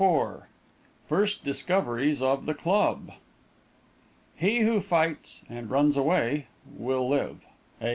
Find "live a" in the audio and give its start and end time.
7.07-7.89